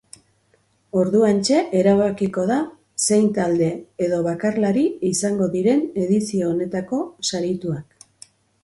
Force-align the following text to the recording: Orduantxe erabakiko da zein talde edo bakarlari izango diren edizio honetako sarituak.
Orduantxe 1.01 1.59
erabakiko 1.81 2.45
da 2.53 2.57
zein 3.09 3.29
talde 3.37 3.69
edo 4.07 4.23
bakarlari 4.31 4.87
izango 5.15 5.53
diren 5.59 5.89
edizio 6.07 6.53
honetako 6.55 7.05
sarituak. 7.31 8.07